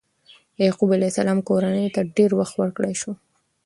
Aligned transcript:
د 0.55 0.57
یعقوب 0.67 0.89
علیه 0.95 1.11
السلام 1.11 1.39
کورنۍ 1.47 1.87
ته 1.95 2.01
ډېر 2.17 2.31
وخت 2.39 2.55
ورکړل 2.57 2.93
شو. 3.01 3.11